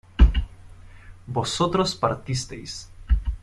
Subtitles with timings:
[1.27, 2.89] vosotros partisteis